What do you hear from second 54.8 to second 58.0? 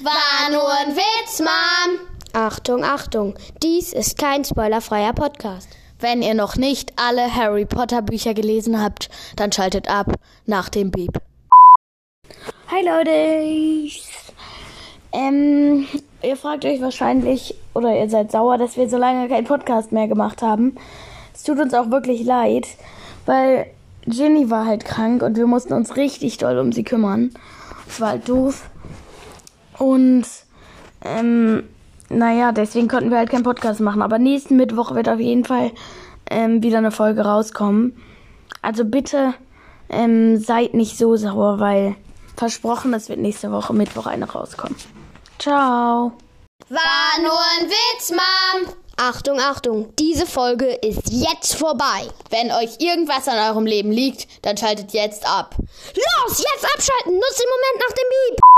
jetzt ab. Los, jetzt abschalten, nutzt den Moment nach